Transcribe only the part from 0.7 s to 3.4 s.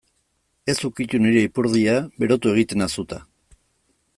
Ez ukitu nire ipurdia berotu egiten nauzu eta.